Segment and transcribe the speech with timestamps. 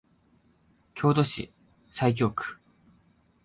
[0.95, 1.51] 京都市
[1.91, 2.57] 西京区